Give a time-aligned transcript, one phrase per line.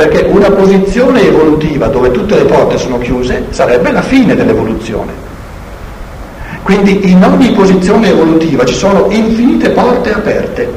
[0.00, 5.12] perché una posizione evolutiva dove tutte le porte sono chiuse sarebbe la fine dell'evoluzione.
[6.62, 10.72] Quindi in ogni posizione evolutiva ci sono infinite porte aperte.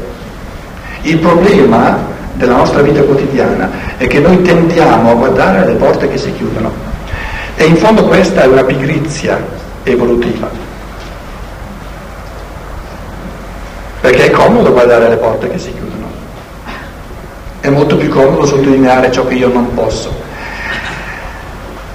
[1.03, 1.99] Il problema
[2.33, 6.69] della nostra vita quotidiana è che noi tendiamo a guardare alle porte che si chiudono.
[7.55, 9.41] E in fondo questa è una pigrizia
[9.83, 10.49] evolutiva.
[14.01, 15.92] Perché è comodo guardare alle porte che si chiudono.
[17.73, 20.13] Molto più comodo sottolineare ciò che io non posso.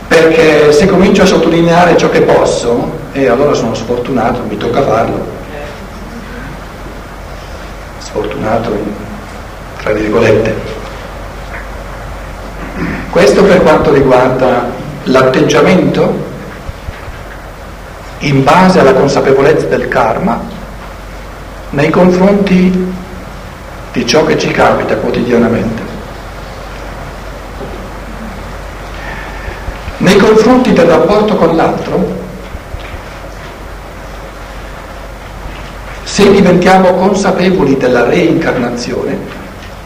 [0.08, 4.82] Perché se comincio a sottolineare ciò che posso, e eh, allora sono sfortunato, mi tocca
[4.82, 5.24] farlo.
[7.98, 8.76] Sfortunato,
[9.80, 10.54] tra virgolette.
[13.10, 14.68] Questo per quanto riguarda
[15.04, 16.26] l'atteggiamento
[18.18, 20.40] in base alla consapevolezza del karma
[21.70, 22.96] nei confronti
[23.92, 25.82] di ciò che ci capita quotidianamente.
[29.98, 32.26] Nei confronti del rapporto con l'altro,
[36.04, 39.18] se diventiamo consapevoli della reincarnazione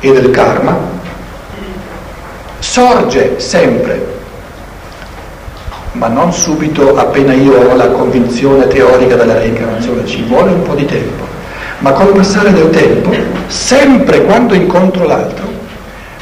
[0.00, 0.76] e del karma,
[2.58, 4.20] sorge sempre,
[5.92, 10.74] ma non subito appena io ho la convinzione teorica della reincarnazione, ci vuole un po'
[10.74, 11.32] di tempo
[11.82, 13.10] ma col passare del tempo,
[13.52, 15.44] sempre quando incontro l'altro,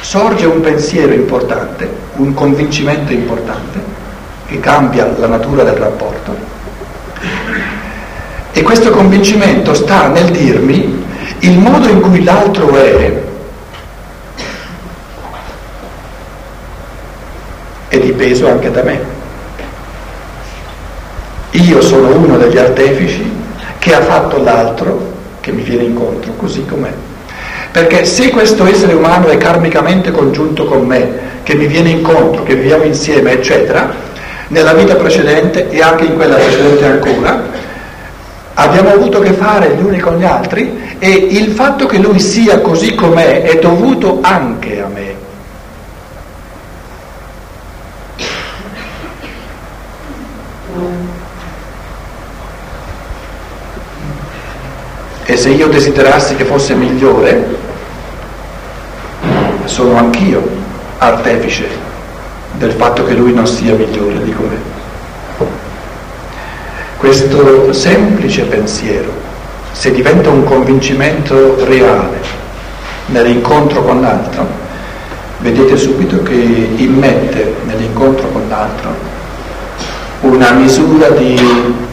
[0.01, 3.79] sorge un pensiero importante, un convincimento importante,
[4.47, 6.35] che cambia la natura del rapporto.
[8.51, 11.05] E questo convincimento sta nel dirmi
[11.39, 13.29] il modo in cui l'altro è
[17.87, 19.19] è di peso anche da me.
[21.51, 23.29] Io sono uno degli artefici
[23.79, 27.10] che ha fatto l'altro che mi viene incontro, così com'è.
[27.71, 32.55] Perché se questo essere umano è karmicamente congiunto con me, che mi viene incontro, che
[32.55, 33.93] viviamo insieme, eccetera,
[34.49, 37.43] nella vita precedente e anche in quella precedente ancora,
[38.55, 42.19] abbiamo avuto a che fare gli uni con gli altri e il fatto che lui
[42.19, 45.20] sia così com'è è dovuto anche a me.
[55.41, 57.43] Se io desiderassi che fosse migliore,
[59.63, 60.47] sono anch'io
[60.99, 61.67] artefice
[62.59, 64.55] del fatto che lui non sia migliore di come.
[66.97, 69.11] Questo semplice pensiero,
[69.71, 72.19] se diventa un convincimento reale
[73.07, 74.45] nell'incontro con l'altro,
[75.39, 78.93] vedete subito che immette nell'incontro con l'altro
[80.19, 81.35] una misura di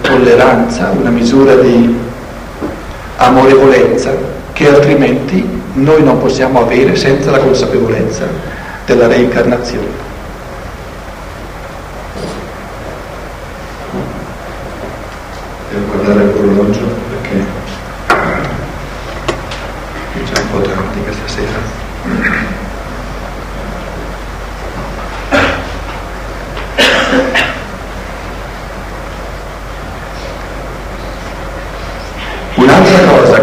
[0.02, 2.07] tolleranza, una misura di
[3.18, 4.12] amorevolezza
[4.52, 8.26] che altrimenti noi non possiamo avere senza la consapevolezza
[8.86, 10.06] della reincarnazione.
[15.70, 17.44] Devo guardare l'orologio perché
[20.14, 22.56] è già un po' tardi questa sera.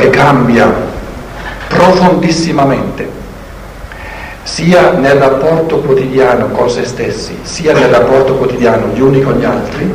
[0.05, 0.73] che cambia
[1.67, 3.07] profondissimamente,
[4.41, 9.43] sia nel rapporto quotidiano con se stessi, sia nel rapporto quotidiano gli uni con gli
[9.43, 9.93] altri,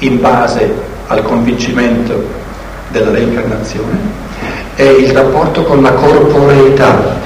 [0.00, 0.70] in base
[1.06, 2.28] al convincimento
[2.88, 3.98] della reincarnazione,
[4.74, 7.18] è il rapporto con la corporeità.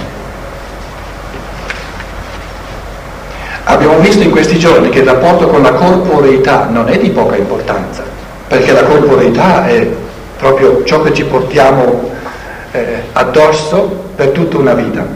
[3.65, 7.35] Abbiamo visto in questi giorni che il rapporto con la corporeità non è di poca
[7.35, 8.05] importanza,
[8.47, 9.89] perché la corporeità è
[10.39, 12.13] proprio ciò che ci portiamo
[12.75, 15.07] eh, addosso per tutta una vita.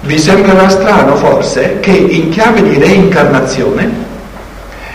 [0.00, 4.06] Vi sembrerà strano forse che in chiave di reincarnazione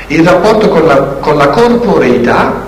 [0.07, 2.65] il rapporto con la, con la corporeità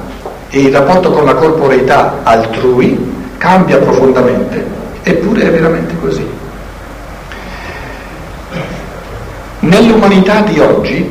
[0.50, 4.64] e il rapporto con la corporeità altrui cambia profondamente,
[5.02, 6.28] eppure è veramente così.
[9.60, 11.10] Nell'umanità di oggi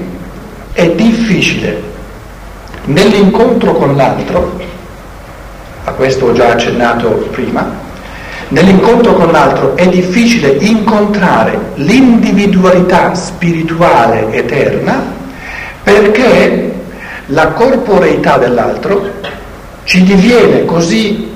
[0.72, 1.82] è difficile,
[2.84, 4.72] nell'incontro con l'altro,
[5.84, 7.70] a questo ho già accennato prima,
[8.48, 15.02] nell'incontro con l'altro è difficile incontrare l'individualità spirituale eterna
[15.82, 16.72] perché
[17.26, 19.10] la corporeità dell'altro
[19.84, 21.32] ci diviene così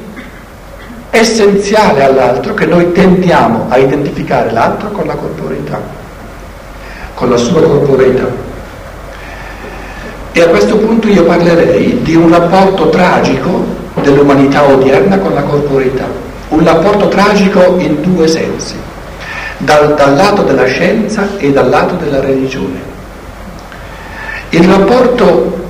[1.10, 5.80] essenziale all'altro che noi tendiamo a identificare l'altro con la corporeità,
[7.14, 8.46] con la sua corporeità.
[10.32, 16.06] E a questo punto io parlerei di un rapporto tragico dell'umanità odierna con la corporeità.
[16.48, 18.76] Un rapporto tragico in due sensi.
[19.58, 22.80] dal, dal lato della scienza e dal lato della religione.
[24.50, 25.66] Il rapporto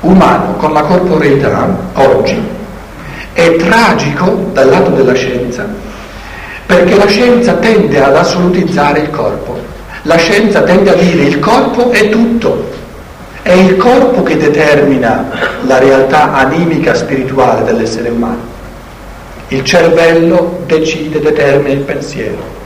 [0.00, 2.40] umano con la corporeità oggi
[3.32, 5.66] è tragico dal lato della scienza,
[6.66, 9.58] perché la scienza tende ad assolutizzare il corpo,
[10.02, 12.70] la scienza tende a dire il corpo è tutto,
[13.42, 15.30] è il corpo che determina
[15.62, 18.50] la realtà animica spirituale dell'essere umano.
[19.48, 22.60] Il cervello decide, determina il pensiero.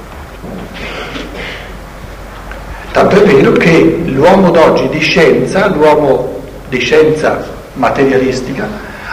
[2.92, 7.44] Tanto è vero che l'uomo d'oggi di scienza, l'uomo di scienza
[7.74, 8.68] materialistica,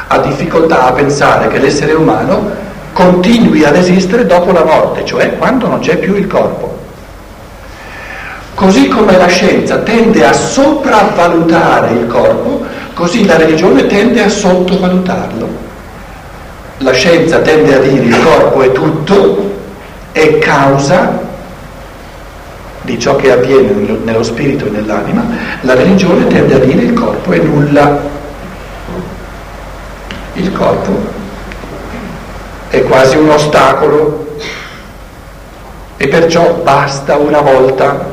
[0.08, 2.52] ha difficoltà a pensare che l'essere umano
[2.94, 6.83] continui ad esistere dopo la morte, cioè quando non c'è più il corpo.
[8.56, 12.64] Così come la scienza tende a sopravvalutare il corpo,
[12.94, 15.50] così la religione tende a sottovalutarlo.
[16.78, 19.52] La scienza tende a dire il corpo è tutto,
[20.12, 21.20] è causa
[22.84, 25.26] di ciò che avviene nello spirito e nell'anima,
[25.62, 28.12] la religione tende a dire il corpo è nulla.
[30.34, 30.92] Il corpo
[32.68, 34.38] è quasi un ostacolo
[35.98, 38.13] e perciò basta una volta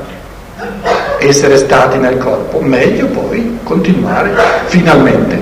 [1.20, 4.32] essere stati nel corpo, meglio poi continuare
[4.66, 5.38] finalmente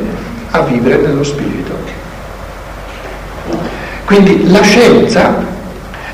[0.51, 1.77] a vivere nello spirito.
[4.05, 5.35] Quindi la scienza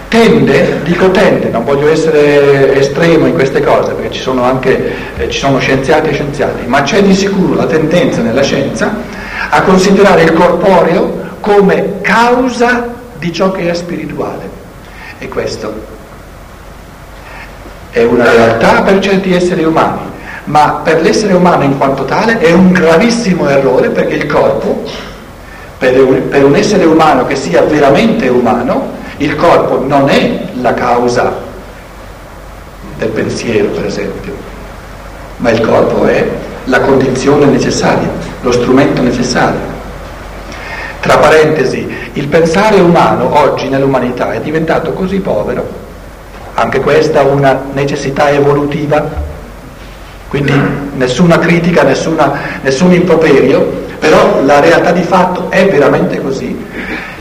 [0.08, 5.28] tende, dico tende, non voglio essere estremo in queste cose perché ci sono anche eh,
[5.28, 8.96] ci sono scienziati e scienziati, ma c'è di sicuro la tendenza nella scienza
[9.50, 14.50] a considerare il corporeo come causa di ciò che è spirituale.
[15.18, 15.93] E questo
[17.94, 20.00] è una realtà per certi esseri umani,
[20.46, 24.82] ma per l'essere umano in quanto tale è un gravissimo errore perché il corpo,
[25.78, 30.74] per un, per un essere umano che sia veramente umano, il corpo non è la
[30.74, 31.34] causa
[32.98, 34.32] del pensiero, per esempio,
[35.36, 36.28] ma il corpo è
[36.64, 38.10] la condizione necessaria,
[38.40, 39.72] lo strumento necessario.
[40.98, 45.83] Tra parentesi, il pensare umano oggi nell'umanità è diventato così povero,
[46.54, 49.32] anche questa una necessità evolutiva,
[50.28, 50.52] quindi
[50.96, 56.56] nessuna critica, nessuna, nessun improperio, però la realtà di fatto è veramente così,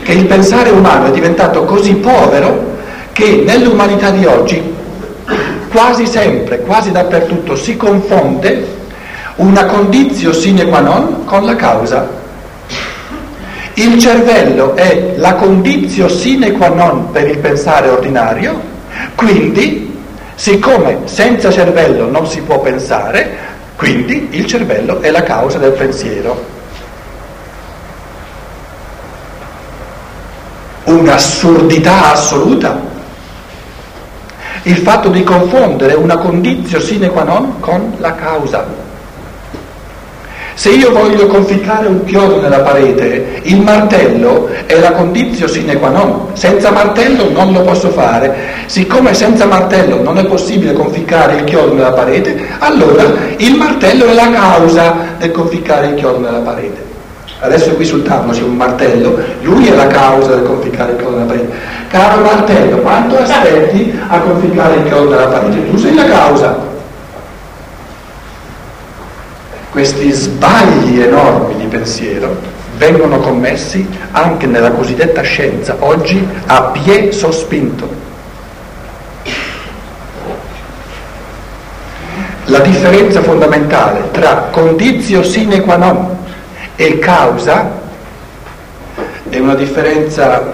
[0.02, 2.72] che il pensare umano è diventato così povero
[3.12, 4.74] che nell'umanità di oggi
[5.70, 8.82] quasi sempre, quasi dappertutto si confonde
[9.36, 12.22] una condizio sine qua non con la causa.
[13.74, 18.72] Il cervello è la condizio sine qua non per il pensare ordinario,
[19.14, 20.02] quindi
[20.34, 23.36] siccome senza cervello non si può pensare,
[23.76, 26.54] quindi il cervello è la causa del pensiero.
[30.84, 32.92] un'assurdità assoluta.
[34.62, 38.83] Il fatto di confondere una condizio sine qua non con la causa.
[40.54, 45.88] Se io voglio conficcare un chiodo nella parete, il martello è la condizio sine qua
[45.88, 46.28] non.
[46.34, 48.32] Senza martello non lo posso fare.
[48.66, 53.02] Siccome senza martello non è possibile conficcare il chiodo nella parete, allora
[53.36, 56.82] il martello è la causa del conficcare il chiodo nella parete.
[57.40, 61.16] Adesso qui sul tavolo c'è un martello, lui è la causa del conficcare il chiodo
[61.16, 61.52] nella parete.
[61.88, 65.68] Caro martello, quanto aspetti a conficcare il chiodo nella parete?
[65.68, 66.72] Tu sei la causa.
[69.74, 72.36] Questi sbagli enormi di pensiero
[72.76, 77.88] vengono commessi anche nella cosiddetta scienza, oggi a pie sospinto.
[82.44, 86.18] La differenza fondamentale tra condizio sine qua non
[86.76, 87.72] e causa
[89.28, 90.52] è una differenza,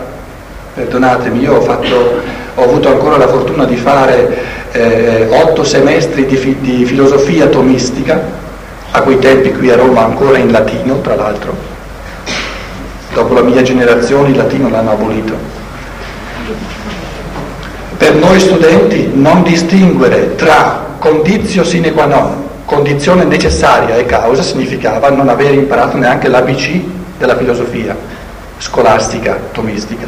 [0.73, 2.23] perdonatemi, io ho, fatto,
[2.55, 4.39] ho avuto ancora la fortuna di fare
[4.73, 8.40] eh, otto semestri di, fi, di filosofia tomistica,
[8.93, 11.55] a quei tempi qui a Roma ancora in latino, tra l'altro.
[13.13, 15.35] Dopo la mia generazione il latino l'hanno abolito.
[17.97, 25.11] Per noi studenti non distinguere tra condizio sine qua non condizione necessaria e causa significava
[25.11, 26.81] non aver imparato neanche l'ABC
[27.19, 27.97] della filosofia
[28.59, 30.07] scolastica, tomistica.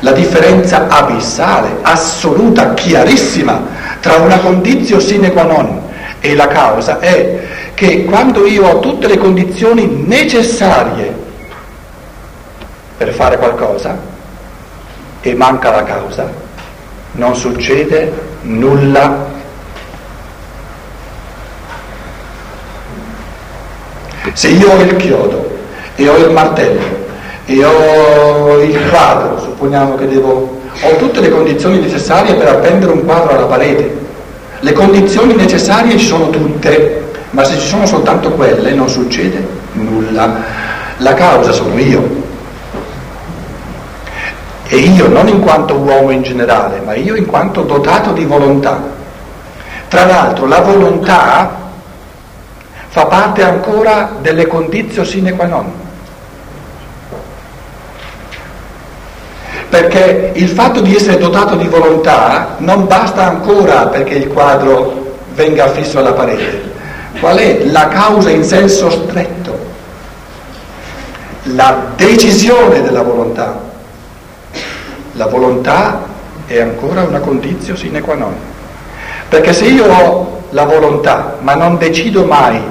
[0.00, 3.62] La differenza abissale, assoluta, chiarissima
[4.00, 5.83] tra una condizione sine qua non
[6.24, 7.38] e la causa è
[7.74, 11.14] che quando io ho tutte le condizioni necessarie
[12.96, 13.94] per fare qualcosa
[15.20, 16.32] e manca la causa,
[17.12, 19.32] non succede nulla
[24.32, 25.58] Se io ho il chiodo
[25.94, 26.82] e ho il martello
[27.44, 33.04] e ho il quadro, supponiamo che devo, ho tutte le condizioni necessarie per appendere un
[33.04, 34.03] quadro alla parete.
[34.64, 40.42] Le condizioni necessarie ci sono tutte, ma se ci sono soltanto quelle non succede nulla.
[40.96, 42.22] La causa sono io.
[44.66, 48.80] E io non in quanto uomo in generale, ma io in quanto dotato di volontà.
[49.88, 51.56] Tra l'altro la volontà
[52.88, 55.83] fa parte ancora delle condizioni sine qua non.
[59.74, 65.64] Perché il fatto di essere dotato di volontà non basta ancora perché il quadro venga
[65.64, 66.70] affisso alla parete.
[67.18, 69.58] Qual è la causa in senso stretto?
[71.56, 73.60] La decisione della volontà.
[75.14, 76.04] La volontà
[76.46, 78.36] è ancora una condizione sine qua non.
[79.28, 82.62] Perché se io ho la volontà ma non decido mai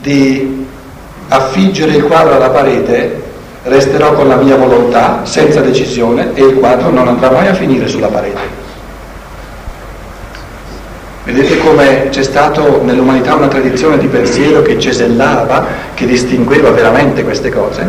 [0.00, 0.64] di
[1.26, 3.23] affiggere il quadro alla parete,
[3.64, 7.88] resterò con la mia volontà, senza decisione, e il quadro non andrà mai a finire
[7.88, 8.62] sulla parete.
[11.24, 17.48] Vedete come c'è stato nell'umanità una tradizione di pensiero che cesellava, che distingueva veramente queste
[17.48, 17.88] cose?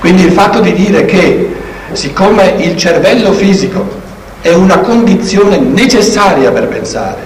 [0.00, 1.54] Quindi il fatto di dire che
[1.92, 4.00] siccome il cervello fisico
[4.40, 7.20] è una condizione necessaria per pensare,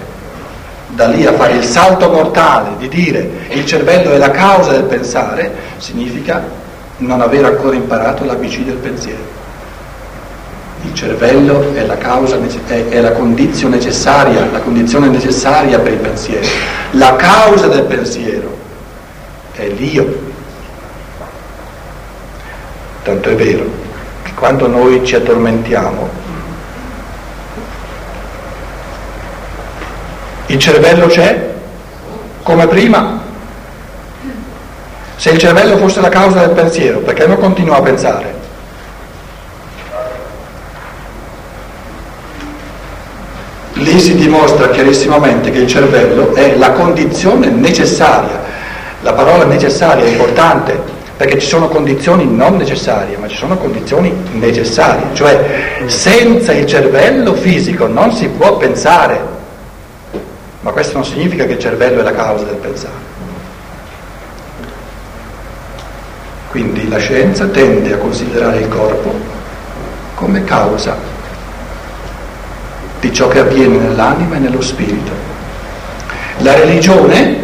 [0.89, 4.83] da lì a fare il salto mortale di dire il cervello è la causa del
[4.83, 6.43] pensare, significa
[6.97, 9.35] non aver ancora imparato l'ABC del pensiero.
[10.83, 12.37] Il cervello è la causa,
[12.67, 16.47] è, è la condizione necessaria, la condizione necessaria per il pensiero.
[16.91, 18.57] La causa del pensiero
[19.53, 20.25] è l'io.
[23.03, 23.65] Tanto è vero
[24.23, 26.25] che quando noi ci addormentiamo
[30.49, 31.55] Il cervello c'è
[32.41, 33.16] come prima.
[35.17, 38.35] Se il cervello fosse la causa del pensiero, perché non continua a pensare?
[43.73, 48.45] Lì si dimostra chiarissimamente che il cervello è la condizione necessaria.
[49.01, 50.79] La parola necessaria è importante
[51.17, 57.33] perché ci sono condizioni non necessarie, ma ci sono condizioni necessarie, cioè senza il cervello
[57.33, 59.35] fisico non si può pensare
[60.67, 63.06] ma questo non significa che il cervello è la causa del pensare.
[66.57, 69.13] Quindi la scienza tende a considerare il corpo
[70.15, 70.97] come causa
[72.99, 75.11] di ciò che avviene nell'anima e nello spirito.
[76.39, 77.37] La religione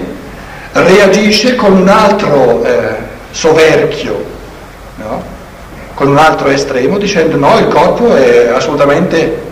[0.72, 2.96] reagisce con un altro eh,
[3.30, 4.26] soverchio,
[4.96, 5.24] no?
[5.94, 9.44] con un altro estremo, dicendo no, il corpo è assolutamente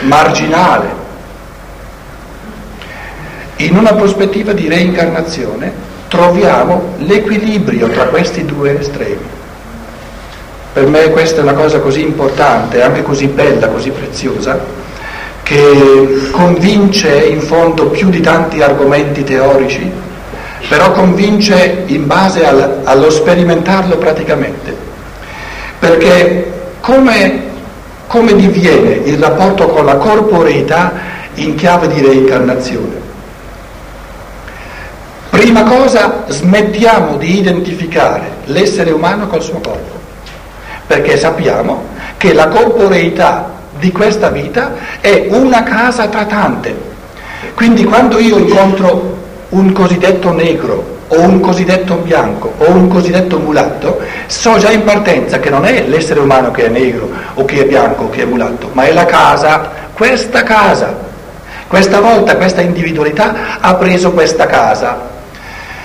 [0.00, 0.88] marginale,
[3.56, 9.26] in una prospettiva di reincarnazione troviamo l'equilibrio tra questi due estremi.
[10.72, 14.60] Per me questa è una cosa così importante, anche così bella, così preziosa,
[15.42, 19.90] che convince in fondo più di tanti argomenti teorici,
[20.68, 24.74] però convince in base al, allo sperimentarlo praticamente.
[25.80, 27.42] Perché come,
[28.06, 30.92] come diviene il rapporto con la corporeità
[31.34, 33.03] in chiave di reincarnazione?
[35.34, 39.98] Prima cosa, smettiamo di identificare l'essere umano col suo corpo,
[40.86, 41.86] perché sappiamo
[42.16, 46.72] che la corporeità di questa vita è una casa tra tante.
[47.54, 49.16] Quindi quando io incontro
[49.48, 55.40] un cosiddetto negro o un cosiddetto bianco o un cosiddetto mulatto, so già in partenza
[55.40, 58.24] che non è l'essere umano che è negro o che è bianco o che è
[58.24, 61.10] mulatto, ma è la casa, questa casa.
[61.66, 65.13] Questa volta questa individualità ha preso questa casa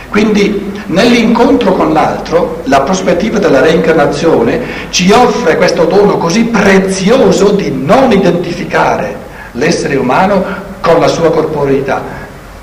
[0.10, 7.72] quindi nell'incontro con l'altro, la prospettiva della reincarnazione ci offre questo dono così prezioso di
[7.72, 9.16] non identificare
[9.52, 10.44] l'essere umano
[10.82, 12.02] con la sua corporeità.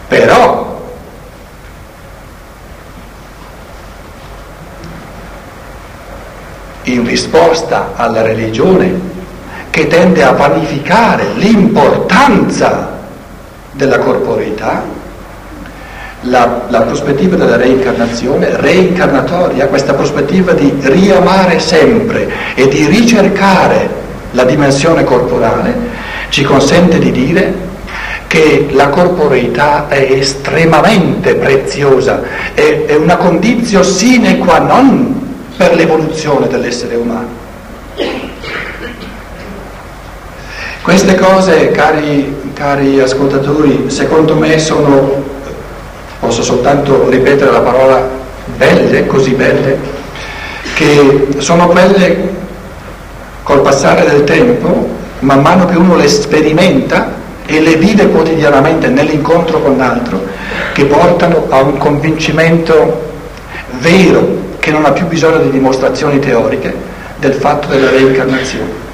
[0.08, 0.74] Però
[6.84, 9.14] in risposta alla religione
[9.70, 12.94] che tende a vanificare l'importanza
[13.72, 14.95] della corporeità,
[16.26, 23.88] la, la, prospettiva della reincarnazione, reincarnatoria, questa prospettiva di riamare sempre e di ricercare
[24.32, 25.74] la dimensione corporale,
[26.28, 27.64] ci consente di dire
[28.26, 32.22] che la corporeità è estremamente preziosa,
[32.54, 35.24] è, è una condizione sine qua non
[35.56, 37.44] per l'evoluzione dell'essere umano.
[40.82, 45.25] Queste cose, cari, cari ascoltatori, secondo me sono
[46.18, 48.08] posso soltanto ripetere la parola
[48.56, 49.78] belle, così belle,
[50.74, 52.34] che sono quelle
[53.42, 54.88] col passare del tempo,
[55.20, 57.14] man mano che uno le sperimenta
[57.46, 60.20] e le vive quotidianamente nell'incontro con l'altro,
[60.72, 63.04] che portano a un convincimento
[63.78, 66.74] vero, che non ha più bisogno di dimostrazioni teoriche,
[67.18, 68.85] del fatto della reincarnazione.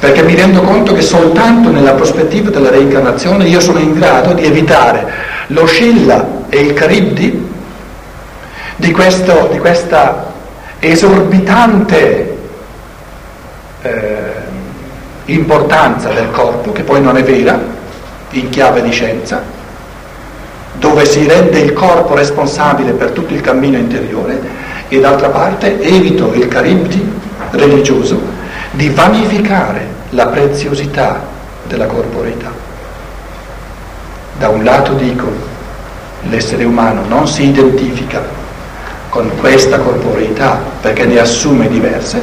[0.00, 4.44] Perché mi rendo conto che soltanto nella prospettiva della reincarnazione io sono in grado di
[4.46, 5.06] evitare
[5.48, 7.48] lo Scilla e il Caribdi
[8.76, 10.32] di, questo, di questa
[10.78, 12.38] esorbitante
[13.82, 14.32] eh,
[15.26, 17.60] importanza del corpo, che poi non è vera,
[18.30, 19.42] in chiave di scienza,
[20.78, 24.40] dove si rende il corpo responsabile per tutto il cammino interiore
[24.88, 27.06] e d'altra parte evito il caribdi
[27.50, 28.38] religioso
[28.72, 31.20] di vanificare la preziosità
[31.66, 32.50] della corporeità.
[34.38, 35.26] Da un lato dico,
[36.22, 38.22] l'essere umano non si identifica
[39.08, 42.22] con questa corporeità perché ne assume diverse,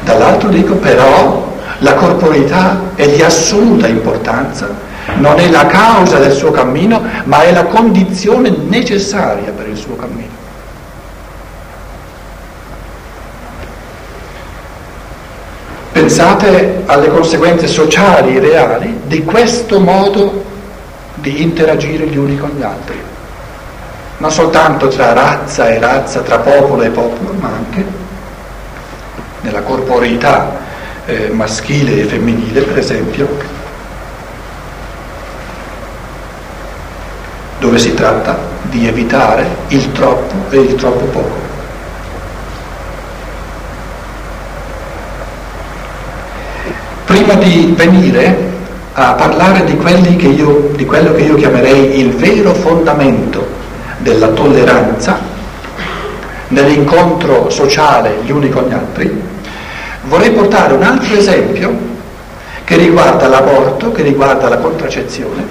[0.00, 4.68] dall'altro dico però la corporeità è di assoluta importanza,
[5.16, 9.96] non è la causa del suo cammino, ma è la condizione necessaria per il suo
[9.96, 10.46] cammino.
[16.08, 20.42] Pensate alle conseguenze sociali reali di questo modo
[21.16, 22.98] di interagire gli uni con gli altri
[24.18, 27.84] non soltanto tra razza e razza, tra popolo e popolo, ma anche
[29.42, 30.56] nella corporeità
[31.04, 33.28] eh, maschile e femminile, per esempio,
[37.60, 41.37] dove si tratta di evitare il troppo e il troppo poco.
[47.28, 48.36] Prima di venire
[48.94, 49.76] a parlare di,
[50.34, 53.46] io, di quello che io chiamerei il vero fondamento
[53.98, 55.20] della tolleranza,
[56.48, 59.22] nell'incontro sociale gli uni con gli altri,
[60.04, 61.76] vorrei portare un altro esempio
[62.64, 65.46] che riguarda l'aborto, che riguarda la contraccezione,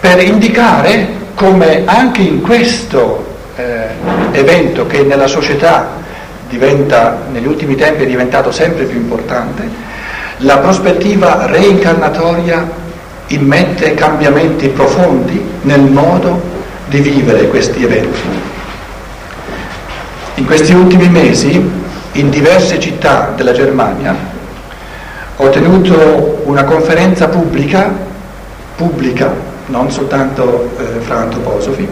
[0.00, 3.86] per indicare come anche in questo eh,
[4.32, 6.02] evento che nella società
[6.48, 9.68] diventa, negli ultimi tempi è diventato sempre più importante,
[10.38, 12.84] la prospettiva reincarnatoria
[13.28, 16.40] immette cambiamenti profondi nel modo
[16.88, 18.20] di vivere questi eventi.
[20.34, 21.70] In questi ultimi mesi,
[22.12, 24.14] in diverse città della Germania,
[25.36, 27.90] ho tenuto una conferenza pubblica,
[28.76, 29.32] pubblica,
[29.66, 31.88] non soltanto eh, fra antroposofi,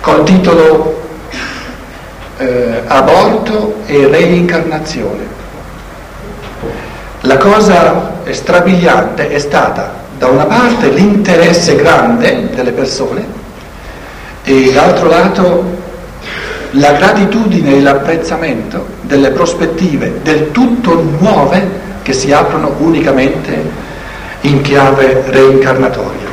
[0.00, 1.01] col titolo
[2.38, 5.40] eh, Aborto e reincarnazione.
[7.22, 13.24] La cosa strabiliante è stata da una parte l'interesse grande delle persone
[14.44, 15.80] e dall'altro lato
[16.72, 23.70] la gratitudine e l'apprezzamento delle prospettive del tutto nuove che si aprono unicamente
[24.42, 26.30] in chiave reincarnatoria.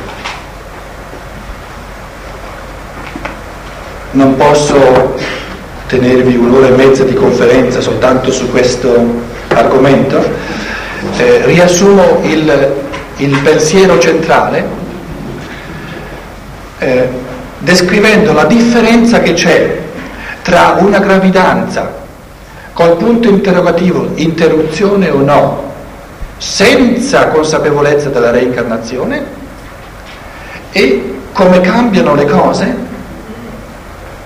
[4.12, 5.14] Non posso
[5.90, 10.24] tenervi un'ora e mezza di conferenza soltanto su questo argomento,
[11.18, 12.88] eh, riassumo il
[13.20, 14.66] il pensiero centrale,
[16.78, 17.08] eh,
[17.58, 19.78] descrivendo la differenza che c'è
[20.42, 21.98] tra una gravidanza
[22.72, 25.72] col punto interrogativo interruzione o no,
[26.38, 29.38] senza consapevolezza della reincarnazione
[30.72, 32.88] e come cambiano le cose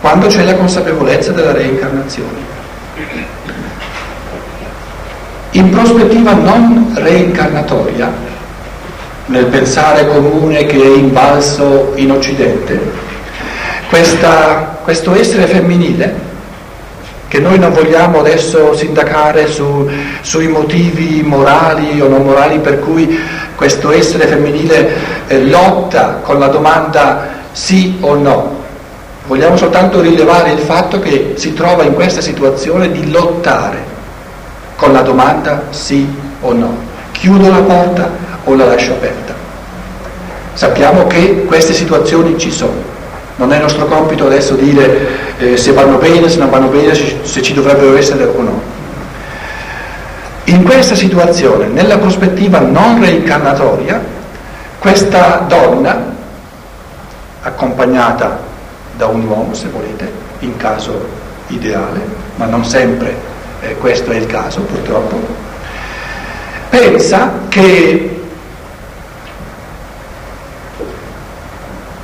[0.04, 2.36] quando c'è la consapevolezza della reincarnazione.
[5.52, 8.12] In prospettiva non reincarnatoria,
[9.24, 12.78] nel pensare comune che è invalso in Occidente,
[13.88, 16.20] questa, questo essere femminile
[17.26, 19.88] che noi non vogliamo adesso sindacare su,
[20.20, 23.18] sui motivi morali o non morali per cui
[23.54, 24.96] questo essere femminile
[25.28, 28.63] eh, lotta con la domanda sì o no.
[29.26, 33.82] Vogliamo soltanto rilevare il fatto che si trova in questa situazione di lottare
[34.76, 36.06] con la domanda sì
[36.40, 36.76] o no.
[37.12, 38.10] Chiudo la porta
[38.44, 39.32] o la lascio aperta.
[40.52, 42.92] Sappiamo che queste situazioni ci sono.
[43.37, 45.08] Non è nostro compito adesso dire
[45.38, 48.60] eh, se vanno bene, se non vanno bene, se ci dovrebbero essere o no.
[50.44, 54.02] In questa situazione, nella prospettiva non reincarnatoria,
[54.78, 56.12] questa donna,
[57.40, 58.43] accompagnata
[58.96, 62.00] da un uomo, se volete, in caso ideale,
[62.37, 63.14] ma non sempre
[63.61, 65.20] eh, questo è il caso purtroppo,
[66.68, 68.22] pensa che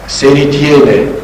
[0.07, 1.19] se ritiene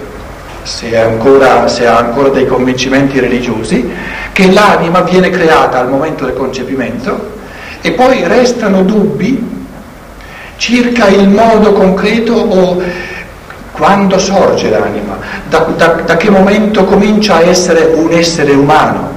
[0.62, 3.88] se, ancora, se ha ancora dei convincimenti religiosi,
[4.32, 7.34] che l'anima viene creata al momento del concepimento
[7.80, 9.54] e poi restano dubbi
[10.56, 12.82] circa il modo concreto o
[13.76, 19.12] quando sorge l'anima, da, da, da che momento comincia a essere un essere umano.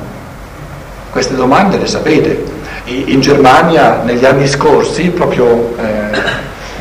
[1.11, 2.57] Queste domande le sapete.
[2.83, 6.19] In Germania negli anni scorsi, proprio eh,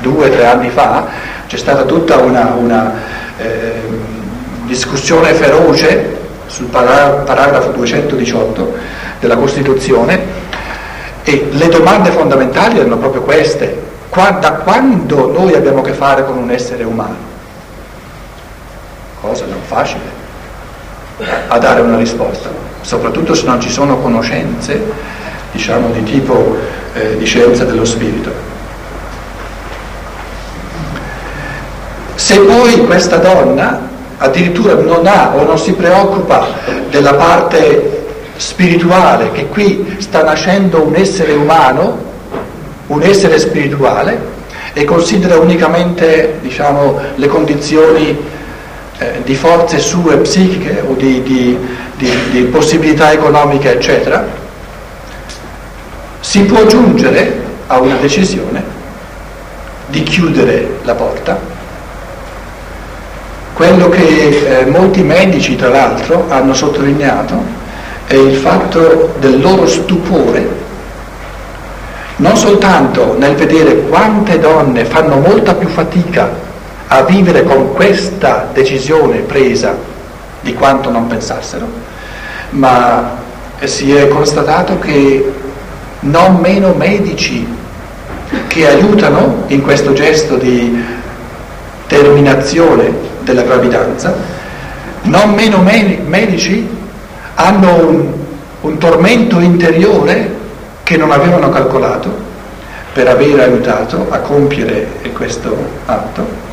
[0.00, 1.06] due o tre anni fa,
[1.46, 2.94] c'è stata tutta una, una
[3.38, 3.72] eh,
[4.64, 8.74] discussione feroce sul paragrafo 218
[9.20, 10.46] della Costituzione
[11.22, 13.86] e le domande fondamentali erano proprio queste.
[14.10, 17.28] Da quando noi abbiamo a che fare con un essere umano?
[19.20, 20.26] Cosa non facile
[21.48, 22.48] a dare una risposta,
[22.82, 24.80] soprattutto se non ci sono conoscenze,
[25.50, 26.56] diciamo, di tipo
[26.94, 28.30] eh, di scienza dello spirito.
[32.14, 36.46] Se poi questa donna addirittura non ha o non si preoccupa
[36.90, 42.06] della parte spirituale, che qui sta nascendo un essere umano,
[42.86, 44.36] un essere spirituale,
[44.72, 48.36] e considera unicamente diciamo, le condizioni
[48.98, 51.58] eh, di forze sue psichiche o di, di,
[51.96, 54.26] di, di possibilità economiche, eccetera,
[56.20, 58.62] si può giungere a una decisione
[59.86, 61.38] di chiudere la porta.
[63.52, 67.66] Quello che eh, molti medici, tra l'altro, hanno sottolineato
[68.06, 70.48] è il fatto del loro stupore,
[72.16, 76.46] non soltanto nel vedere quante donne fanno molta più fatica
[76.88, 79.76] a vivere con questa decisione presa
[80.40, 81.66] di quanto non pensassero,
[82.50, 83.16] ma
[83.64, 85.32] si è constatato che
[86.00, 87.46] non meno medici
[88.46, 90.82] che aiutano in questo gesto di
[91.86, 94.14] terminazione della gravidanza,
[95.02, 96.68] non meno medici
[97.34, 98.12] hanno un,
[98.62, 100.36] un tormento interiore
[100.82, 102.26] che non avevano calcolato
[102.92, 106.47] per aver aiutato a compiere questo atto.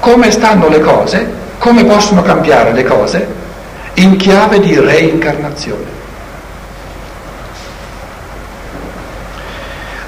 [0.00, 1.26] Come stanno le cose?
[1.58, 3.26] Come possono cambiare le cose?
[3.94, 5.96] In chiave di reincarnazione.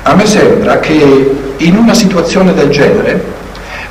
[0.02, 3.22] A me sembra che in una situazione del genere,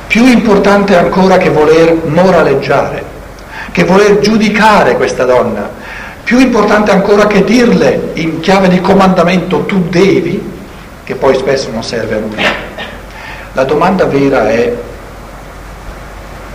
[0.06, 3.04] più importante ancora che voler moraleggiare,
[3.70, 5.70] che voler giudicare questa donna,
[6.24, 10.58] più importante ancora che dirle in chiave di comandamento tu devi,
[11.04, 12.42] che poi spesso non serve a nulla,
[13.52, 14.72] la domanda vera è,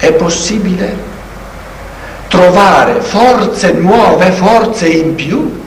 [0.05, 1.13] è possibile
[2.27, 5.63] trovare forze nuove, forze in più?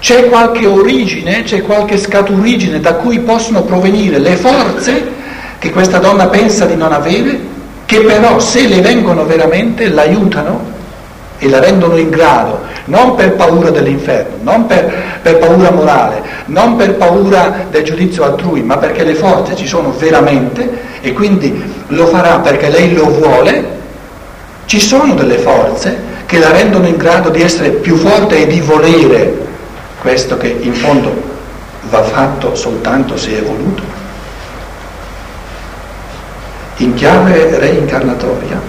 [0.00, 5.18] C'è qualche origine, c'è qualche scaturigine da cui possono provenire le forze
[5.58, 7.38] che questa donna pensa di non avere,
[7.84, 10.78] che però se le vengono veramente l'aiutano
[11.38, 16.76] e la rendono in grado, non per paura dell'inferno, non per, per, paura morale, non
[16.76, 22.06] per paura del giudizio altrui, ma perché le forze ci sono veramente e quindi lo
[22.06, 23.78] farà perché lei lo vuole,
[24.66, 28.60] ci sono delle forze che la rendono in grado di essere più forte e di
[28.60, 29.48] volere
[30.00, 31.28] questo che in fondo
[31.88, 33.82] va fatto soltanto se è voluto.
[36.76, 38.60] In chiave reincarnatoria,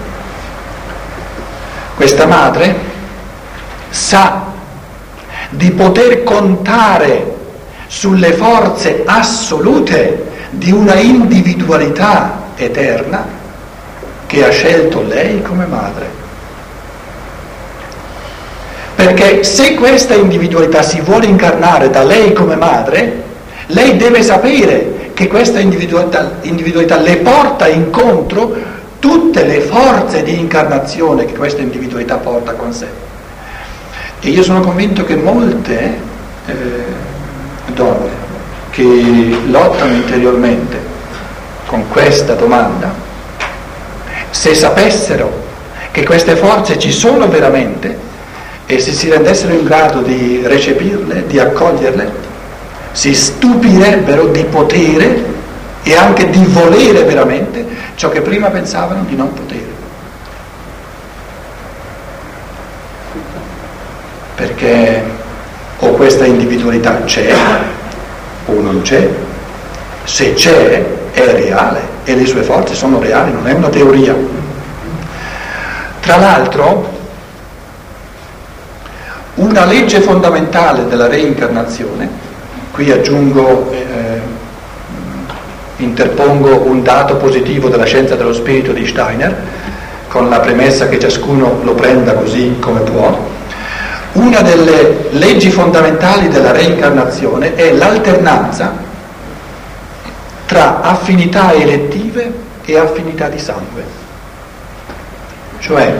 [1.94, 2.76] questa madre
[3.90, 4.50] sa
[5.50, 7.36] di poter contare
[7.86, 13.26] sulle forze assolute di una individualità eterna
[14.26, 16.20] che ha scelto lei come madre.
[18.94, 23.22] Perché se questa individualità si vuole incarnare da lei come madre,
[23.66, 28.54] lei deve sapere che questa individualità, individualità le porta incontro
[28.98, 32.86] tutte le forze di incarnazione che questa individualità porta con sé.
[34.20, 35.98] E io sono convinto che molte
[36.46, 36.54] eh,
[37.74, 38.30] donne
[38.72, 40.71] che lottano interiormente
[41.72, 42.92] con questa domanda,
[44.28, 45.40] se sapessero
[45.90, 47.96] che queste forze ci sono veramente,
[48.66, 52.12] e se si rendessero in grado di recepirle, di accoglierle,
[52.92, 55.24] si stupirebbero di potere
[55.82, 59.70] e anche di volere veramente ciò che prima pensavano di non potere.
[64.34, 65.04] Perché
[65.78, 67.34] o questa individualità c'è
[68.44, 69.08] o non c'è,
[70.04, 74.14] se c'è è reale e le sue forze sono reali, non è una teoria.
[76.00, 76.90] Tra l'altro,
[79.34, 82.08] una legge fondamentale della reincarnazione,
[82.72, 84.20] qui aggiungo eh,
[85.76, 89.34] interpongo un dato positivo della scienza dello spirito di Steiner,
[90.08, 93.30] con la premessa che ciascuno lo prenda così come può.
[94.12, 98.90] Una delle leggi fondamentali della reincarnazione è l'alternanza
[100.52, 102.30] tra affinità elettive
[102.62, 103.82] e affinità di sangue.
[105.60, 105.94] Cioè,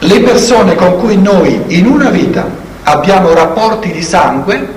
[0.00, 2.46] le persone con cui noi in una vita
[2.82, 4.74] abbiamo rapporti di sangue,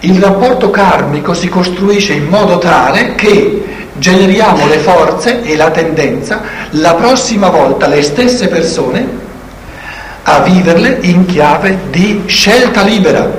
[0.00, 3.64] il rapporto karmico si costruisce in modo tale che
[3.94, 6.40] generiamo le forze e la tendenza
[6.70, 9.06] la prossima volta le stesse persone
[10.24, 13.30] a viverle in chiave di scelta libera.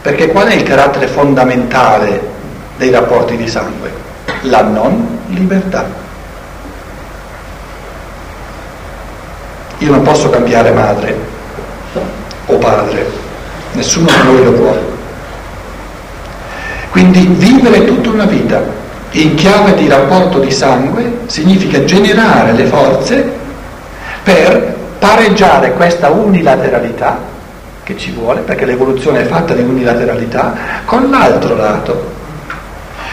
[0.00, 2.35] Perché qual è il carattere fondamentale
[2.76, 3.92] dei rapporti di sangue?
[4.42, 6.04] La non libertà.
[9.78, 11.16] Io non posso cambiare madre
[12.46, 13.06] o padre,
[13.72, 14.76] nessuno di noi lo può.
[16.90, 18.62] Quindi vivere tutta una vita
[19.10, 23.32] in chiave di rapporto di sangue significa generare le forze
[24.22, 27.18] per pareggiare questa unilateralità
[27.82, 32.14] che ci vuole, perché l'evoluzione è fatta di unilateralità, con l'altro lato.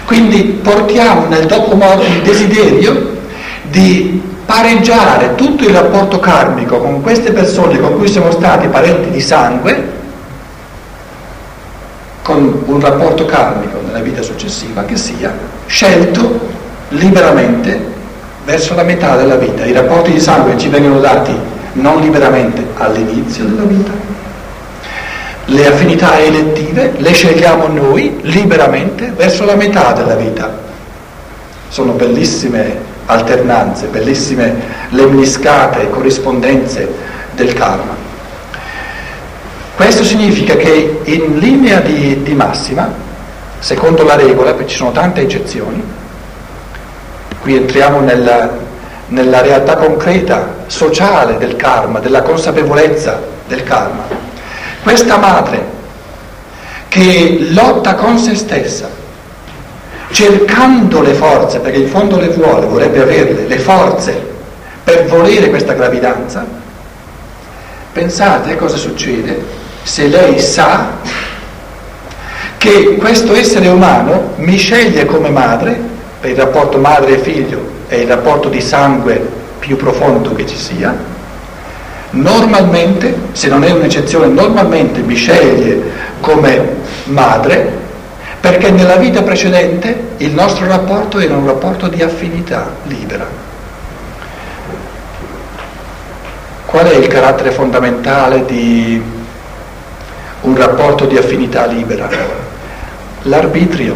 [0.05, 3.17] Quindi portiamo nel dopo morte il desiderio
[3.63, 9.21] di pareggiare tutto il rapporto karmico con queste persone con cui siamo stati parenti di
[9.21, 9.91] sangue,
[12.21, 15.33] con un rapporto karmico nella vita successiva che sia
[15.65, 16.39] scelto
[16.89, 17.91] liberamente
[18.45, 19.65] verso la metà della vita.
[19.65, 21.33] I rapporti di sangue ci vengono dati
[21.73, 23.91] non liberamente all'inizio della vita.
[25.45, 30.57] Le affinità elettive le scegliamo noi liberamente verso la metà della vita.
[31.67, 34.53] Sono bellissime alternanze, bellissime
[34.89, 36.89] lemniscate corrispondenze
[37.33, 37.93] del karma.
[39.75, 42.91] Questo significa che in linea di, di massima,
[43.59, 45.83] secondo la regola, perché ci sono tante eccezioni,
[47.41, 48.49] qui entriamo nella,
[49.07, 54.31] nella realtà concreta, sociale del karma, della consapevolezza del karma.
[54.83, 55.65] Questa madre
[56.89, 58.87] che lotta con se stessa
[60.11, 64.31] cercando le forze, perché in fondo le vuole, vorrebbe averle, le forze
[64.83, 66.45] per volere questa gravidanza,
[67.91, 69.43] pensate cosa succede
[69.81, 70.97] se lei sa
[72.57, 75.79] che questo essere umano mi sceglie come madre,
[76.19, 79.19] per il rapporto madre e figlio è il rapporto di sangue
[79.59, 80.95] più profondo che ci sia,
[82.13, 85.81] normalmente, se non è un'eccezione, normalmente mi sceglie
[86.19, 87.81] come madre
[88.39, 93.25] perché nella vita precedente il nostro rapporto era un rapporto di affinità libera.
[96.65, 99.01] Qual è il carattere fondamentale di
[100.41, 102.09] un rapporto di affinità libera?
[103.21, 103.95] L'arbitrio.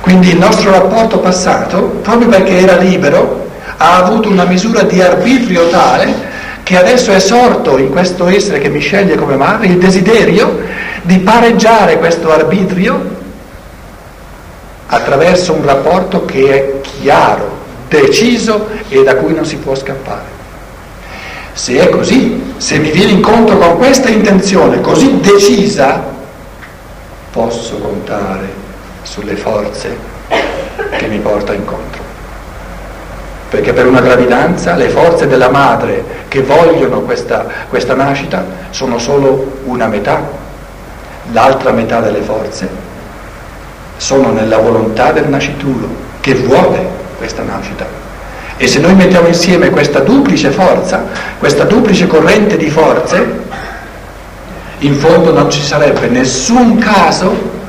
[0.00, 3.50] Quindi il nostro rapporto passato, proprio perché era libero,
[3.82, 6.30] ha avuto una misura di arbitrio tale
[6.62, 10.60] che adesso è sorto in questo essere che mi sceglie come madre il desiderio
[11.02, 13.20] di pareggiare questo arbitrio
[14.86, 20.40] attraverso un rapporto che è chiaro, deciso e da cui non si può scappare.
[21.52, 26.04] Se è così, se mi viene incontro con questa intenzione così decisa,
[27.32, 28.48] posso contare
[29.02, 29.96] sulle forze
[30.98, 32.01] che mi porta incontro.
[33.52, 39.58] Perché per una gravidanza le forze della madre che vogliono questa, questa nascita sono solo
[39.64, 40.40] una metà
[41.32, 42.66] l'altra metà delle forze
[43.98, 45.86] sono nella volontà del nascituro
[46.20, 46.80] che vuole
[47.18, 47.86] questa nascita.
[48.56, 51.04] E se noi mettiamo insieme questa duplice forza,
[51.38, 53.40] questa duplice corrente di forze,
[54.78, 57.60] in fondo non ci sarebbe nessun caso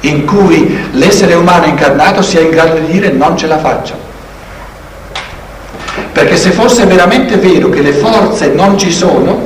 [0.00, 4.07] in cui l'essere umano incarnato sia in grado di dire non ce la faccio.
[6.18, 9.40] Perché se fosse veramente vero che le forze non ci sono,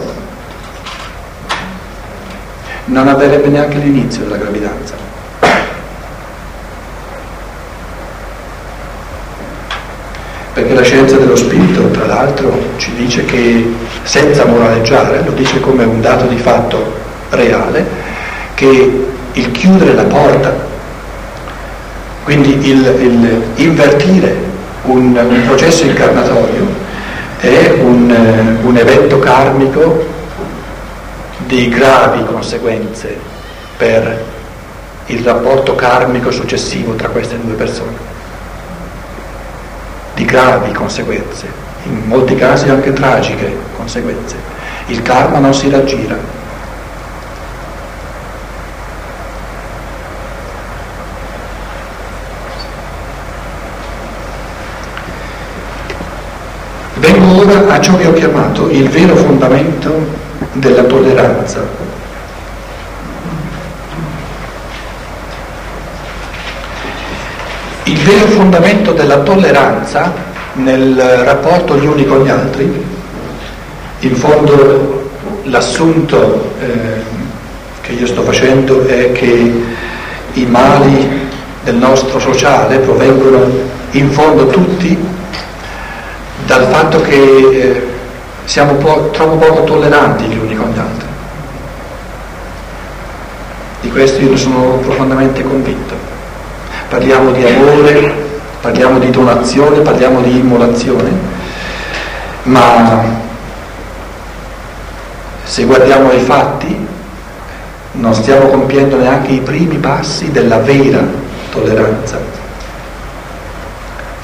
[2.87, 4.95] non avverrebbe neanche l'inizio della gravidanza.
[10.55, 13.71] Perché la scienza dello spirito, tra l'altro, ci dice che,
[14.05, 16.91] senza moraleggiare, lo dice come un dato di fatto
[17.29, 17.85] reale,
[18.55, 20.55] che il chiudere la porta,
[22.25, 24.52] quindi il, il invertire
[24.85, 26.67] un, un, processo incarnatorio,
[27.39, 30.07] è un, un evento karmico
[31.47, 33.19] di gravi conseguenze
[33.77, 34.25] per
[35.07, 37.97] il rapporto karmico successivo tra queste due persone,
[40.15, 41.47] di gravi conseguenze,
[41.85, 44.37] in molti casi anche tragiche conseguenze.
[44.87, 46.41] Il karma non si raggira.
[57.45, 59.93] Vengo ora a ciò che ho chiamato il vero fondamento
[60.53, 61.61] della tolleranza.
[67.83, 70.13] Il vero fondamento della tolleranza
[70.53, 72.85] nel rapporto gli uni con gli altri,
[73.99, 75.11] in fondo
[75.43, 77.03] l'assunto eh,
[77.81, 79.63] che io sto facendo è che
[80.35, 81.29] i mali
[81.65, 83.51] del nostro sociale provengono
[83.91, 84.97] in fondo tutti
[86.53, 87.87] dal fatto che eh,
[88.45, 91.07] siamo po- troppo poco tolleranti gli uni con gli altri.
[93.81, 95.95] Di questo io sono profondamente convinto.
[96.91, 98.15] Parliamo di amore,
[98.61, 101.11] parliamo di donazione, parliamo di immolazione,
[102.43, 103.03] ma
[105.45, 106.87] se guardiamo ai fatti
[107.93, 111.03] non stiamo compiendo neanche i primi passi della vera
[111.51, 112.41] tolleranza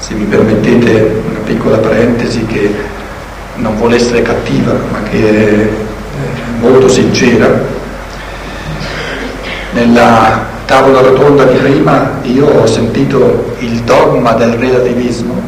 [0.09, 2.71] se mi permettete piccola parentesi che
[3.55, 5.69] non vuole essere cattiva ma che è
[6.59, 7.49] molto sincera.
[9.71, 15.41] Nella tavola rotonda di prima io ho sentito il dogma del relativismo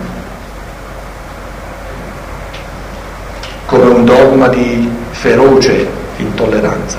[3.68, 5.88] come un dogma di feroce
[6.18, 6.98] intolleranza.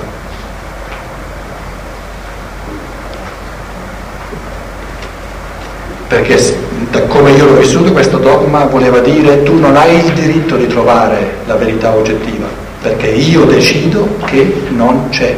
[6.07, 6.62] Perché
[6.93, 10.67] da come io l'ho vissuto questo dogma voleva dire tu non hai il diritto di
[10.67, 12.45] trovare la verità oggettiva,
[12.83, 15.35] perché io decido che non c'è.